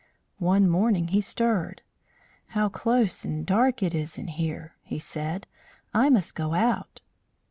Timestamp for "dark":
3.45-3.83